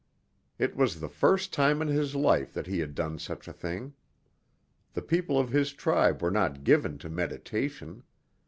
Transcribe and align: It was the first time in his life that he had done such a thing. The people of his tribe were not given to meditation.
It 0.57 0.75
was 0.75 0.99
the 0.99 1.07
first 1.07 1.53
time 1.53 1.79
in 1.79 1.87
his 1.87 2.15
life 2.15 2.55
that 2.55 2.65
he 2.65 2.79
had 2.79 2.95
done 2.95 3.19
such 3.19 3.47
a 3.47 3.53
thing. 3.53 3.93
The 4.93 5.03
people 5.03 5.37
of 5.37 5.49
his 5.51 5.73
tribe 5.73 6.23
were 6.23 6.31
not 6.31 6.63
given 6.63 6.97
to 6.97 7.07
meditation. 7.11 8.01